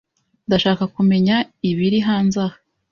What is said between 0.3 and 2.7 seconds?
Ndashaka kumenya ibiri hanze aha.